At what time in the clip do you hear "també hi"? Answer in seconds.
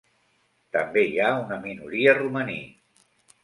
0.77-1.21